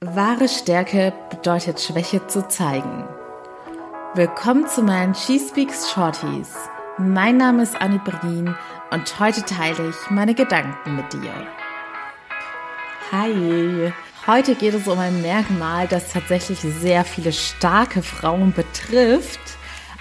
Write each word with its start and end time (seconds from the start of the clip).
Wahre 0.00 0.48
Stärke 0.48 1.12
bedeutet 1.28 1.80
Schwäche 1.80 2.24
zu 2.28 2.46
zeigen. 2.46 3.02
Willkommen 4.14 4.68
zu 4.68 4.80
meinen 4.82 5.12
She 5.16 5.40
Speaks 5.40 5.90
Shorties. 5.90 6.54
Mein 6.98 7.36
Name 7.36 7.64
ist 7.64 7.74
Annie 7.80 7.98
Brien 7.98 8.54
und 8.92 9.18
heute 9.18 9.42
teile 9.42 9.88
ich 9.88 10.10
meine 10.10 10.34
Gedanken 10.36 10.94
mit 10.94 11.12
dir. 11.12 11.32
Hi, 13.10 13.92
heute 14.28 14.54
geht 14.54 14.74
es 14.74 14.86
um 14.86 15.00
ein 15.00 15.20
Merkmal, 15.20 15.88
das 15.88 16.12
tatsächlich 16.12 16.60
sehr 16.60 17.04
viele 17.04 17.32
starke 17.32 18.00
Frauen 18.00 18.52
betrifft, 18.52 19.40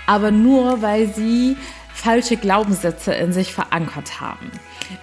aber 0.06 0.30
nur 0.30 0.84
weil 0.84 1.12
sie 1.12 1.58
falsche 1.98 2.38
Glaubenssätze 2.38 3.12
in 3.14 3.34
sich 3.34 3.54
verankert 3.54 4.22
haben. 4.22 4.52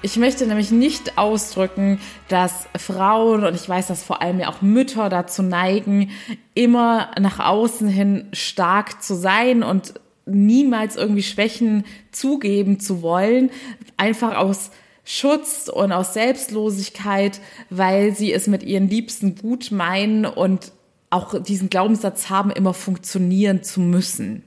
Ich 0.00 0.16
möchte 0.16 0.46
nämlich 0.46 0.70
nicht 0.70 1.18
ausdrücken, 1.18 1.98
dass 2.28 2.66
Frauen 2.78 3.44
und 3.44 3.54
ich 3.54 3.68
weiß, 3.68 3.88
dass 3.88 4.04
vor 4.04 4.22
allem 4.22 4.38
ja 4.38 4.48
auch 4.48 4.62
Mütter 4.62 5.08
dazu 5.08 5.42
neigen, 5.42 6.10
immer 6.54 7.10
nach 7.20 7.40
außen 7.40 7.88
hin 7.88 8.28
stark 8.32 9.02
zu 9.02 9.14
sein 9.16 9.64
und 9.64 9.94
niemals 10.24 10.94
irgendwie 10.94 11.24
Schwächen 11.24 11.84
zugeben 12.12 12.78
zu 12.78 13.02
wollen, 13.02 13.50
einfach 13.96 14.36
aus 14.36 14.70
Schutz 15.04 15.68
und 15.68 15.92
aus 15.92 16.14
Selbstlosigkeit, 16.14 17.40
weil 17.70 18.14
sie 18.14 18.32
es 18.32 18.46
mit 18.46 18.62
ihren 18.62 18.88
Liebsten 18.88 19.34
gut 19.34 19.72
meinen 19.72 20.24
und 20.24 20.72
auch 21.10 21.42
diesen 21.42 21.68
Glaubenssatz 21.70 22.30
haben, 22.30 22.50
immer 22.50 22.72
funktionieren 22.72 23.64
zu 23.64 23.80
müssen. 23.80 24.44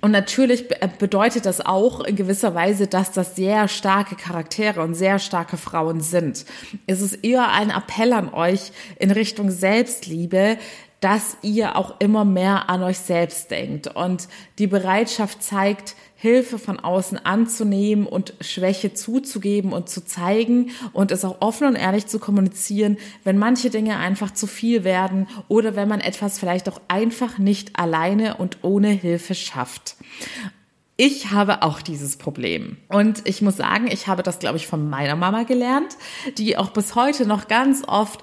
Und 0.00 0.10
natürlich 0.10 0.70
äh, 0.70 0.88
bedeutet 0.98 1.46
das 1.46 1.60
auch 1.60 2.00
in 2.00 2.16
gewisser 2.16 2.54
Weise, 2.54 2.86
dass 2.86 3.12
das 3.12 3.36
sehr 3.36 3.68
starke 3.68 4.16
Charaktere 4.16 4.82
und 4.82 4.94
sehr 4.94 5.18
starke 5.18 5.56
Frauen 5.56 6.00
sind. 6.00 6.44
Es 6.86 7.00
ist 7.00 7.24
eher 7.24 7.50
ein 7.50 7.70
Appell 7.70 8.12
an 8.12 8.32
euch 8.32 8.72
in 8.98 9.10
Richtung 9.10 9.50
Selbstliebe, 9.50 10.58
dass 11.02 11.36
ihr 11.42 11.76
auch 11.76 11.96
immer 11.98 12.24
mehr 12.24 12.70
an 12.70 12.82
euch 12.84 12.98
selbst 12.98 13.50
denkt 13.50 13.88
und 13.88 14.28
die 14.58 14.68
Bereitschaft 14.68 15.42
zeigt, 15.42 15.96
Hilfe 16.14 16.60
von 16.60 16.78
außen 16.78 17.18
anzunehmen 17.26 18.06
und 18.06 18.34
Schwäche 18.40 18.94
zuzugeben 18.94 19.72
und 19.72 19.88
zu 19.88 20.04
zeigen 20.04 20.70
und 20.92 21.10
es 21.10 21.24
auch 21.24 21.40
offen 21.40 21.66
und 21.66 21.74
ehrlich 21.74 22.06
zu 22.06 22.20
kommunizieren, 22.20 22.96
wenn 23.24 23.36
manche 23.36 23.70
Dinge 23.70 23.98
einfach 23.98 24.32
zu 24.32 24.46
viel 24.46 24.84
werden 24.84 25.26
oder 25.48 25.74
wenn 25.74 25.88
man 25.88 26.00
etwas 26.00 26.38
vielleicht 26.38 26.68
auch 26.68 26.80
einfach 26.86 27.38
nicht 27.38 27.76
alleine 27.76 28.36
und 28.36 28.58
ohne 28.62 28.90
Hilfe 28.90 29.34
schafft. 29.34 29.96
Ich 30.98 31.30
habe 31.30 31.62
auch 31.62 31.80
dieses 31.80 32.16
Problem. 32.16 32.76
Und 32.88 33.26
ich 33.26 33.40
muss 33.40 33.56
sagen, 33.56 33.88
ich 33.90 34.08
habe 34.08 34.22
das, 34.22 34.38
glaube 34.38 34.58
ich, 34.58 34.66
von 34.66 34.90
meiner 34.90 35.16
Mama 35.16 35.44
gelernt, 35.44 35.96
die 36.36 36.58
auch 36.58 36.70
bis 36.70 36.94
heute 36.94 37.24
noch 37.26 37.48
ganz 37.48 37.82
oft 37.86 38.22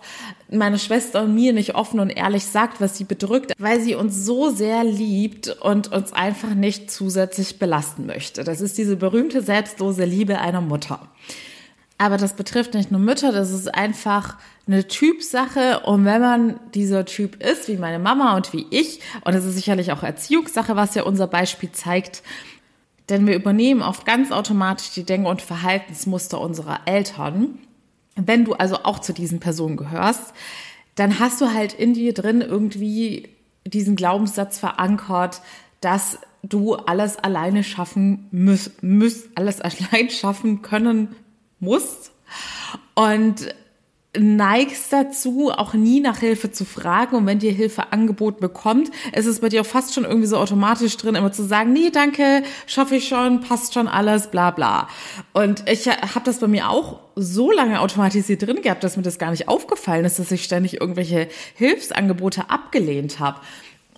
meine 0.51 0.77
Schwester 0.77 1.23
und 1.23 1.33
mir 1.33 1.51
nicht 1.51 1.73
offen 1.75 1.99
und 1.99 2.11
ehrlich 2.11 2.45
sagt, 2.45 2.79
was 2.79 2.95
sie 2.95 3.05
bedrückt, 3.05 3.53
weil 3.57 3.81
sie 3.81 3.95
uns 3.95 4.23
so 4.23 4.49
sehr 4.49 4.83
liebt 4.83 5.49
und 5.61 5.91
uns 5.91 6.13
einfach 6.13 6.53
nicht 6.53 6.91
zusätzlich 6.91 7.57
belasten 7.57 8.05
möchte. 8.05 8.43
Das 8.43 8.61
ist 8.61 8.77
diese 8.77 8.97
berühmte 8.97 9.41
selbstlose 9.41 10.05
Liebe 10.05 10.39
einer 10.39 10.61
Mutter. 10.61 11.09
Aber 11.97 12.15
das 12.15 12.33
betrifft 12.33 12.75
nicht 12.75 12.91
nur 12.91 13.01
Mütter, 13.01 13.33
das 13.33 13.51
ist 13.51 13.73
einfach 13.75 14.37
eine 14.67 14.87
Typsache. 14.87 15.81
Und 15.81 16.05
wenn 16.05 16.21
man 16.21 16.59
dieser 16.73 17.03
Typ 17.03 17.43
ist, 17.43 17.67
wie 17.67 17.75
meine 17.75 17.99
Mama 17.99 18.37
und 18.37 18.53
wie 18.53 18.65
ich, 18.69 19.01
und 19.25 19.33
es 19.33 19.43
ist 19.43 19.55
sicherlich 19.55 19.91
auch 19.91 20.01
Erziehungssache, 20.01 20.77
was 20.77 20.95
ja 20.95 21.03
unser 21.03 21.27
Beispiel 21.27 21.71
zeigt, 21.73 22.23
denn 23.09 23.27
wir 23.27 23.35
übernehmen 23.35 23.81
oft 23.81 24.05
ganz 24.05 24.31
automatisch 24.31 24.91
die 24.91 25.03
Denk- 25.03 25.27
und 25.27 25.41
Verhaltensmuster 25.41 26.39
unserer 26.39 26.81
Eltern. 26.85 27.59
Wenn 28.15 28.45
du 28.45 28.53
also 28.53 28.83
auch 28.83 28.99
zu 28.99 29.13
diesen 29.13 29.39
Personen 29.39 29.77
gehörst, 29.77 30.33
dann 30.95 31.19
hast 31.19 31.41
du 31.41 31.53
halt 31.53 31.73
in 31.73 31.93
dir 31.93 32.13
drin 32.13 32.41
irgendwie 32.41 33.29
diesen 33.65 33.95
Glaubenssatz 33.95 34.59
verankert, 34.59 35.41
dass 35.81 36.19
du 36.43 36.75
alles 36.75 37.17
alleine 37.17 37.63
schaffen 37.63 38.27
müsst, 38.31 38.83
müsst 38.83 39.29
alles 39.35 39.61
allein 39.61 40.09
schaffen 40.09 40.61
können 40.61 41.15
musst. 41.59 42.11
Und 42.95 43.53
neigst 44.17 44.91
dazu, 44.91 45.51
auch 45.51 45.73
nie 45.73 45.99
nach 45.99 46.19
Hilfe 46.19 46.51
zu 46.51 46.65
fragen. 46.65 47.15
Und 47.15 47.25
wenn 47.27 47.39
dir 47.39 47.51
Hilfe 47.51 47.91
angeboten 47.91 48.39
bekommt, 48.41 48.89
ist 49.13 49.27
es 49.27 49.39
bei 49.39 49.49
dir 49.49 49.61
auch 49.61 49.65
fast 49.65 49.93
schon 49.93 50.03
irgendwie 50.03 50.27
so 50.27 50.37
automatisch 50.37 50.97
drin, 50.97 51.15
immer 51.15 51.31
zu 51.31 51.43
sagen, 51.43 51.73
nee, 51.73 51.91
danke, 51.91 52.43
schaffe 52.65 52.95
ich 52.95 53.07
schon, 53.07 53.41
passt 53.41 53.73
schon 53.73 53.87
alles, 53.87 54.31
bla 54.31 54.51
bla. 54.51 54.87
Und 55.33 55.69
ich 55.69 55.87
habe 55.87 56.25
das 56.25 56.39
bei 56.39 56.47
mir 56.47 56.69
auch 56.69 56.99
so 57.15 57.51
lange 57.51 57.81
automatisiert 57.81 58.41
drin 58.41 58.61
gehabt, 58.61 58.83
dass 58.83 58.97
mir 58.97 59.03
das 59.03 59.19
gar 59.19 59.31
nicht 59.31 59.47
aufgefallen 59.47 60.05
ist, 60.05 60.17
dass 60.19 60.31
ich 60.31 60.43
ständig 60.43 60.79
irgendwelche 60.81 61.27
Hilfsangebote 61.55 62.49
abgelehnt 62.49 63.19
habe. 63.19 63.39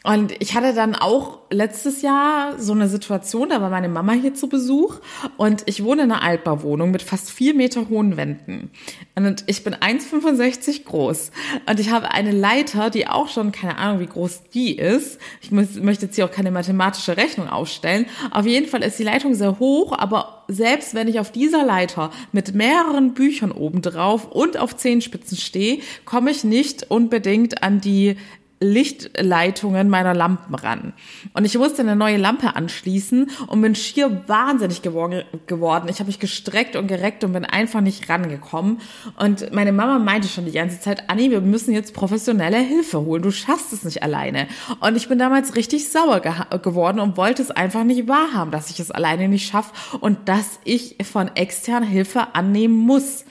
Und 0.03 0.33
ich 0.39 0.55
hatte 0.55 0.73
dann 0.73 0.95
auch 0.95 1.41
letztes 1.51 2.01
Jahr 2.01 2.57
so 2.57 2.73
eine 2.73 2.87
Situation, 2.87 3.49
da 3.49 3.61
war 3.61 3.69
meine 3.69 3.89
Mama 3.89 4.13
hier 4.13 4.33
zu 4.33 4.49
Besuch 4.49 4.95
und 5.37 5.61
ich 5.67 5.83
wohne 5.83 6.03
in 6.03 6.11
einer 6.11 6.23
Altbauwohnung 6.23 6.89
mit 6.89 7.03
fast 7.03 7.29
vier 7.29 7.53
Meter 7.53 7.87
hohen 7.87 8.17
Wänden. 8.17 8.71
Und 9.15 9.43
ich 9.45 9.63
bin 9.63 9.75
1,65 9.75 10.85
groß 10.85 11.31
und 11.69 11.79
ich 11.79 11.91
habe 11.91 12.09
eine 12.09 12.31
Leiter, 12.31 12.89
die 12.89 13.07
auch 13.07 13.27
schon, 13.27 13.51
keine 13.51 13.77
Ahnung, 13.77 13.99
wie 13.99 14.07
groß 14.07 14.49
die 14.51 14.75
ist. 14.75 15.19
Ich 15.41 15.51
muss, 15.51 15.75
möchte 15.75 16.07
jetzt 16.07 16.15
hier 16.15 16.25
auch 16.25 16.31
keine 16.31 16.49
mathematische 16.49 17.17
Rechnung 17.17 17.47
aufstellen. 17.47 18.07
Auf 18.31 18.47
jeden 18.47 18.67
Fall 18.67 18.81
ist 18.81 18.97
die 18.97 19.03
Leitung 19.03 19.35
sehr 19.35 19.59
hoch, 19.59 19.91
aber 19.95 20.45
selbst 20.47 20.95
wenn 20.95 21.07
ich 21.07 21.19
auf 21.19 21.31
dieser 21.31 21.63
Leiter 21.63 22.09
mit 22.31 22.55
mehreren 22.55 23.13
Büchern 23.13 23.51
obendrauf 23.51 24.31
und 24.31 24.57
auf 24.57 24.75
Zehenspitzen 24.75 25.37
stehe, 25.37 25.79
komme 26.05 26.31
ich 26.31 26.43
nicht 26.43 26.89
unbedingt 26.89 27.61
an 27.61 27.81
die 27.81 28.17
Lichtleitungen 28.61 29.89
meiner 29.89 30.13
Lampen 30.13 30.53
ran. 30.53 30.93
Und 31.33 31.45
ich 31.45 31.57
musste 31.57 31.81
eine 31.81 31.95
neue 31.95 32.17
Lampe 32.17 32.55
anschließen 32.55 33.29
und 33.47 33.61
bin 33.61 33.73
schier 33.75 34.23
wahnsinnig 34.27 34.83
geworden. 34.83 35.89
Ich 35.89 35.99
habe 35.99 36.07
mich 36.07 36.19
gestreckt 36.19 36.75
und 36.75 36.87
gereckt 36.87 37.23
und 37.23 37.33
bin 37.33 37.43
einfach 37.43 37.81
nicht 37.81 38.07
rangekommen. 38.07 38.79
Und 39.17 39.51
meine 39.51 39.71
Mama 39.71 39.97
meinte 39.97 40.27
schon 40.27 40.45
die 40.45 40.51
ganze 40.51 40.79
Zeit, 40.79 41.09
Anni, 41.09 41.31
wir 41.31 41.41
müssen 41.41 41.73
jetzt 41.73 41.95
professionelle 41.95 42.59
Hilfe 42.59 43.01
holen. 43.01 43.23
Du 43.23 43.31
schaffst 43.31 43.73
es 43.73 43.83
nicht 43.83 44.03
alleine. 44.03 44.47
Und 44.79 44.95
ich 44.95 45.09
bin 45.09 45.17
damals 45.17 45.55
richtig 45.55 45.89
sauer 45.89 46.19
ge 46.19 46.31
geworden 46.61 46.99
und 46.99 47.17
wollte 47.17 47.41
es 47.41 47.49
einfach 47.49 47.83
nicht 47.83 48.07
wahrhaben, 48.07 48.51
dass 48.51 48.69
ich 48.69 48.79
es 48.79 48.91
alleine 48.91 49.27
nicht 49.27 49.49
schaffe 49.49 49.73
und 49.99 50.29
dass 50.29 50.59
ich 50.63 50.97
von 51.11 51.35
externer 51.35 51.87
Hilfe 51.87 52.35
annehmen 52.35 52.77
muss. 52.77 53.25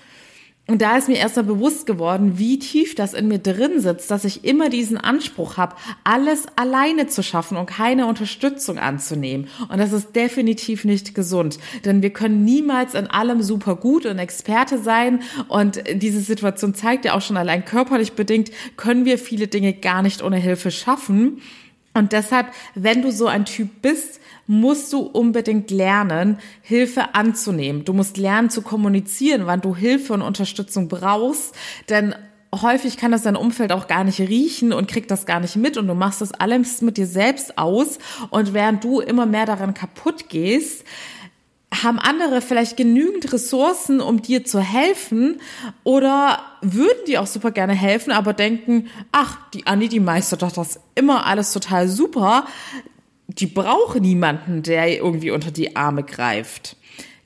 Und 0.71 0.83
da 0.83 0.97
ist 0.97 1.09
mir 1.09 1.17
erst 1.17 1.35
mal 1.35 1.43
bewusst 1.43 1.85
geworden, 1.85 2.39
wie 2.39 2.61
tief 2.61 2.95
das 2.95 3.13
in 3.13 3.27
mir 3.27 3.41
drin 3.41 3.81
sitzt, 3.81 4.09
dass 4.09 4.25
ich 4.25 4.45
immer 4.45 4.69
diesen 4.69 4.99
Anspruch 4.99 5.57
habe, 5.57 5.75
alles 6.05 6.47
alleine 6.55 7.09
zu 7.09 7.25
schaffen 7.25 7.57
und 7.57 7.67
keine 7.67 8.07
Unterstützung 8.07 8.79
anzunehmen. 8.79 9.49
Und 9.69 9.79
das 9.79 9.93
ist 9.93 10.15
definitiv 10.15 10.85
nicht 10.85 11.13
gesund, 11.13 11.59
denn 11.85 12.03
wir 12.03 12.11
können 12.11 12.45
niemals 12.45 12.95
in 12.95 13.09
allem 13.09 13.43
super 13.43 13.75
gut 13.75 14.07
und 14.07 14.21
Experte 14.21 14.79
sein. 14.79 15.23
Und 15.49 15.83
diese 15.93 16.21
Situation 16.21 16.73
zeigt 16.73 17.05
ja 17.05 17.15
auch 17.15 17.23
schon 17.23 17.37
allein 17.37 17.65
körperlich 17.65 18.13
bedingt, 18.13 18.53
können 18.77 19.05
wir 19.05 19.19
viele 19.19 19.49
Dinge 19.49 19.73
gar 19.73 20.03
nicht 20.03 20.23
ohne 20.23 20.37
Hilfe 20.37 20.71
schaffen. 20.71 21.41
Und 21.93 22.13
deshalb, 22.13 22.49
wenn 22.75 23.03
du 23.03 23.11
so 23.11 23.27
ein 23.27 23.45
Typ 23.45 23.83
bist, 23.83 24.21
musst 24.47 24.93
du 24.93 25.01
unbedingt 25.01 25.71
lernen, 25.71 26.39
Hilfe 26.63 27.15
anzunehmen. 27.15 27.85
Du 27.85 27.93
musst 27.93 28.17
lernen 28.17 28.51
zu 28.51 28.63
kommunizieren, 28.63 29.47
wann 29.47 29.61
du 29.61 29.75
Hilfe 29.75 30.13
und 30.13 30.23
Unterstützung 30.23 30.89
brauchst, 30.89 31.55
denn 31.89 32.15
häufig 32.55 32.97
kann 32.97 33.13
das 33.13 33.23
dein 33.23 33.37
Umfeld 33.37 33.73
auch 33.73 33.87
gar 33.87 34.05
nicht 34.05 34.21
riechen 34.21 34.73
und 34.73 34.89
kriegt 34.89 35.11
das 35.11 35.27
gar 35.27 35.41
nicht 35.41 35.57
mit 35.57 35.77
und 35.77 35.87
du 35.87 35.95
machst 35.95 36.21
das 36.21 36.33
alles 36.33 36.83
mit 36.83 36.97
dir 36.97 37.07
selbst 37.07 37.59
aus 37.59 37.99
und 38.31 38.55
während 38.55 38.83
du 38.83 39.01
immer 39.01 39.27
mehr 39.27 39.47
daran 39.47 39.75
kaputt 39.75 40.29
gehst, 40.29 40.85
haben 41.83 41.99
andere 41.99 42.41
vielleicht 42.41 42.77
genügend 42.77 43.33
Ressourcen, 43.33 44.01
um 44.01 44.23
dir 44.23 44.45
zu 44.45 44.61
helfen 44.61 45.41
oder 45.85 46.41
würden 46.63 47.05
die 47.07 47.19
auch 47.19 47.27
super 47.27 47.51
gerne 47.51 47.75
helfen, 47.75 48.13
aber 48.13 48.33
denken, 48.33 48.89
ach, 49.13 49.39
die 49.55 49.67
Anni, 49.67 49.89
die 49.89 50.01
meistert 50.01 50.43
doch 50.43 50.53
das 50.53 50.81
immer 50.95 51.27
alles 51.27 51.53
total 51.53 51.89
super. 51.89 52.47
Die 53.29 53.47
brauchen 53.47 54.03
niemanden, 54.03 54.63
der 54.63 54.89
irgendwie 54.89 55.31
unter 55.31 55.51
die 55.51 55.77
Arme 55.77 56.03
greift. 56.03 56.77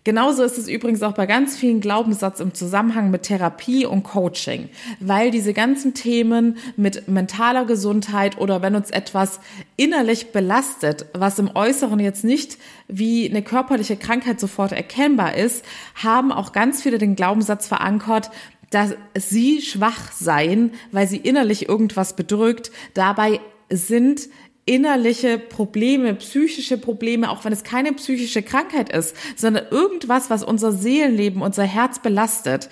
Genauso 0.04 0.42
ist 0.42 0.58
es 0.58 0.68
übrigens 0.68 1.02
auch 1.02 1.14
bei 1.14 1.24
ganz 1.24 1.56
vielen 1.56 1.80
Glaubenssatz 1.80 2.38
im 2.40 2.52
Zusammenhang 2.52 3.10
mit 3.10 3.22
Therapie 3.22 3.86
und 3.86 4.02
Coaching, 4.02 4.68
weil 5.00 5.30
diese 5.30 5.54
ganzen 5.54 5.94
Themen 5.94 6.58
mit 6.76 7.08
mentaler 7.08 7.64
Gesundheit 7.64 8.36
oder 8.36 8.60
wenn 8.60 8.76
uns 8.76 8.90
etwas 8.90 9.40
innerlich 9.76 10.30
belastet, 10.30 11.06
was 11.14 11.38
im 11.38 11.50
Äußeren 11.54 12.00
jetzt 12.00 12.22
nicht 12.22 12.58
wie 12.86 13.30
eine 13.30 13.40
körperliche 13.40 13.96
Krankheit 13.96 14.40
sofort 14.40 14.72
erkennbar 14.72 15.36
ist, 15.36 15.64
haben 15.94 16.32
auch 16.32 16.52
ganz 16.52 16.82
viele 16.82 16.98
den 16.98 17.16
Glaubenssatz 17.16 17.66
verankert, 17.66 18.30
dass 18.68 18.96
sie 19.16 19.62
schwach 19.62 20.12
seien, 20.12 20.72
weil 20.92 21.08
sie 21.08 21.16
innerlich 21.16 21.66
irgendwas 21.66 22.14
bedrückt. 22.14 22.72
Dabei 22.92 23.40
sind 23.70 24.28
innerliche 24.66 25.38
Probleme, 25.38 26.14
psychische 26.14 26.78
Probleme, 26.78 27.30
auch 27.30 27.44
wenn 27.44 27.52
es 27.52 27.64
keine 27.64 27.92
psychische 27.92 28.42
Krankheit 28.42 28.90
ist, 28.90 29.14
sondern 29.36 29.66
irgendwas, 29.70 30.30
was 30.30 30.42
unser 30.42 30.72
Seelenleben, 30.72 31.42
unser 31.42 31.64
Herz 31.64 31.98
belastet, 31.98 32.70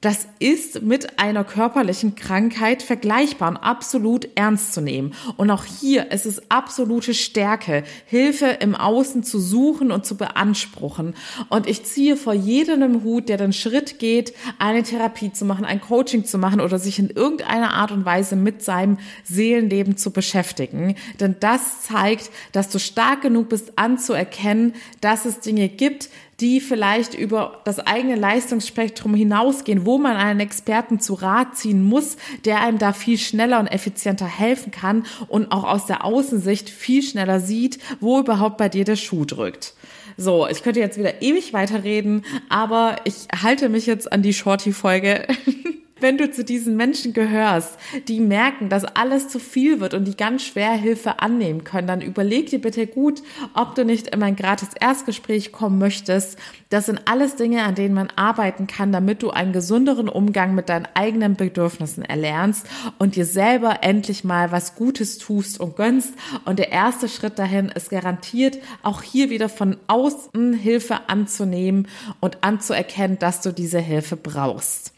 das 0.00 0.28
ist 0.38 0.82
mit 0.82 1.18
einer 1.18 1.42
körperlichen 1.42 2.14
Krankheit 2.14 2.84
vergleichbar 2.84 3.48
und 3.48 3.56
absolut 3.56 4.28
ernst 4.36 4.72
zu 4.72 4.80
nehmen. 4.80 5.12
Und 5.36 5.50
auch 5.50 5.64
hier 5.64 6.12
ist 6.12 6.24
es 6.24 6.50
absolute 6.50 7.14
Stärke, 7.14 7.82
Hilfe 8.06 8.46
im 8.46 8.76
Außen 8.76 9.24
zu 9.24 9.40
suchen 9.40 9.90
und 9.90 10.06
zu 10.06 10.16
beanspruchen. 10.16 11.14
Und 11.48 11.66
ich 11.66 11.84
ziehe 11.84 12.16
vor 12.16 12.32
jedem 12.32 13.02
Hut, 13.02 13.28
der 13.28 13.38
den 13.38 13.52
Schritt 13.52 13.98
geht, 13.98 14.34
eine 14.60 14.84
Therapie 14.84 15.32
zu 15.32 15.44
machen, 15.44 15.64
ein 15.64 15.80
Coaching 15.80 16.24
zu 16.24 16.38
machen 16.38 16.60
oder 16.60 16.78
sich 16.78 17.00
in 17.00 17.10
irgendeiner 17.10 17.74
Art 17.74 17.90
und 17.90 18.04
Weise 18.04 18.36
mit 18.36 18.62
seinem 18.62 18.98
Seelenleben 19.24 19.96
zu 19.96 20.12
beschäftigen. 20.12 20.94
Denn 21.18 21.34
das 21.40 21.82
zeigt, 21.82 22.30
dass 22.52 22.68
du 22.68 22.78
stark 22.78 23.22
genug 23.22 23.48
bist 23.48 23.72
anzuerkennen, 23.76 24.74
dass 25.00 25.24
es 25.24 25.40
Dinge 25.40 25.68
gibt, 25.68 26.08
die 26.40 26.60
vielleicht 26.60 27.14
über 27.14 27.60
das 27.64 27.80
eigene 27.80 28.14
Leistungsspektrum 28.14 29.14
hinausgehen, 29.14 29.84
wo 29.84 29.98
man 29.98 30.16
einen 30.16 30.40
Experten 30.40 31.00
zu 31.00 31.14
Rat 31.14 31.56
ziehen 31.56 31.82
muss, 31.82 32.16
der 32.44 32.60
einem 32.60 32.78
da 32.78 32.92
viel 32.92 33.18
schneller 33.18 33.58
und 33.58 33.66
effizienter 33.66 34.26
helfen 34.26 34.70
kann 34.70 35.04
und 35.26 35.50
auch 35.50 35.64
aus 35.64 35.86
der 35.86 36.04
Außensicht 36.04 36.70
viel 36.70 37.02
schneller 37.02 37.40
sieht, 37.40 37.78
wo 38.00 38.20
überhaupt 38.20 38.56
bei 38.56 38.68
dir 38.68 38.84
der 38.84 38.96
Schuh 38.96 39.24
drückt. 39.24 39.74
So, 40.16 40.48
ich 40.48 40.62
könnte 40.62 40.80
jetzt 40.80 40.98
wieder 40.98 41.22
ewig 41.22 41.52
weiterreden, 41.52 42.24
aber 42.48 42.96
ich 43.04 43.28
halte 43.40 43.68
mich 43.68 43.86
jetzt 43.86 44.10
an 44.10 44.22
die 44.22 44.34
Shorty-Folge. 44.34 45.26
Wenn 46.00 46.16
du 46.16 46.30
zu 46.30 46.44
diesen 46.44 46.76
Menschen 46.76 47.12
gehörst, 47.12 47.76
die 48.06 48.20
merken, 48.20 48.68
dass 48.68 48.84
alles 48.84 49.28
zu 49.28 49.38
viel 49.40 49.80
wird 49.80 49.94
und 49.94 50.04
die 50.04 50.16
ganz 50.16 50.44
schwer 50.44 50.72
Hilfe 50.72 51.20
annehmen 51.20 51.64
können, 51.64 51.88
dann 51.88 52.00
überleg 52.00 52.50
dir 52.50 52.60
bitte 52.60 52.86
gut, 52.86 53.22
ob 53.54 53.74
du 53.74 53.84
nicht 53.84 54.08
in 54.08 54.22
ein 54.22 54.36
gratis 54.36 54.70
Erstgespräch 54.78 55.50
kommen 55.50 55.78
möchtest. 55.78 56.38
Das 56.70 56.86
sind 56.86 57.02
alles 57.06 57.36
Dinge, 57.36 57.64
an 57.64 57.74
denen 57.74 57.94
man 57.94 58.12
arbeiten 58.14 58.66
kann, 58.66 58.92
damit 58.92 59.22
du 59.22 59.30
einen 59.30 59.52
gesünderen 59.52 60.08
Umgang 60.08 60.54
mit 60.54 60.68
deinen 60.68 60.86
eigenen 60.94 61.34
Bedürfnissen 61.34 62.04
erlernst 62.04 62.66
und 62.98 63.16
dir 63.16 63.26
selber 63.26 63.78
endlich 63.82 64.22
mal 64.22 64.52
was 64.52 64.76
Gutes 64.76 65.18
tust 65.18 65.58
und 65.58 65.76
gönnst. 65.76 66.14
Und 66.44 66.58
der 66.58 66.70
erste 66.70 67.08
Schritt 67.08 67.38
dahin 67.38 67.70
ist 67.70 67.90
garantiert, 67.90 68.58
auch 68.82 69.02
hier 69.02 69.30
wieder 69.30 69.48
von 69.48 69.76
außen 69.88 70.54
Hilfe 70.54 71.08
anzunehmen 71.08 71.88
und 72.20 72.44
anzuerkennen, 72.44 73.18
dass 73.18 73.40
du 73.40 73.52
diese 73.52 73.80
Hilfe 73.80 74.16
brauchst. 74.16 74.92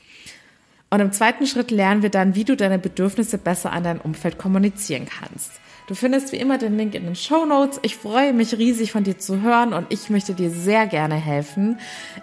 Und 0.90 1.00
im 1.00 1.12
zweiten 1.12 1.46
Schritt 1.46 1.70
lernen 1.70 2.02
wir 2.02 2.10
dann, 2.10 2.34
wie 2.34 2.44
du 2.44 2.56
deine 2.56 2.78
Bedürfnisse 2.78 3.38
besser 3.38 3.72
an 3.72 3.84
dein 3.84 4.00
Umfeld 4.00 4.38
kommunizieren 4.38 5.06
kannst. 5.06 5.52
Du 5.87 5.94
findest 5.94 6.32
wie 6.32 6.37
immer 6.37 6.58
den 6.58 6.76
Link 6.76 6.94
in 6.94 7.04
den 7.04 7.16
Show 7.16 7.44
Notes. 7.44 7.81
Ich 7.82 7.96
freue 7.96 8.32
mich 8.32 8.56
riesig 8.56 8.92
von 8.92 9.04
dir 9.04 9.19
zu 9.19 9.40
hören 9.40 9.72
und 9.72 9.87
ich 9.90 10.10
möchte 10.10 10.34
dir 10.34 10.50
sehr 10.50 10.87
gerne 10.87 11.16
helfen. 11.16 11.78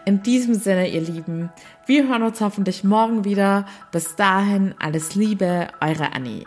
In 0.06 0.24
diesem 0.24 0.54
Sinne, 0.56 0.90
ihr 0.90 1.02
Lieben, 1.02 1.50
wir 1.86 2.08
hören 2.08 2.24
uns 2.24 2.40
hoffentlich 2.40 2.84
morgen 2.84 3.26
wieder. 3.26 3.66
Bis 3.92 4.16
dahin, 4.16 4.74
alles 4.80 5.16
Liebe, 5.16 5.68
eure 5.82 6.14
Annie. 6.14 6.46